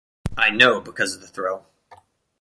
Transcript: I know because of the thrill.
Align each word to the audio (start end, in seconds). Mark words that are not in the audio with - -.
I 0.35 0.49
know 0.49 0.81
because 0.81 1.13
of 1.13 1.21
the 1.21 1.27
thrill. 1.27 1.67